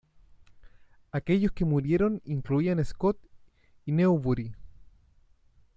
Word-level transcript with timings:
Aquellos 1.11 1.51
que 1.51 1.63
murieron 1.63 2.23
incluían 2.25 2.79
a 2.79 2.83
Scott 2.83 3.19
y 3.85 3.91
Newbury. 3.91 4.55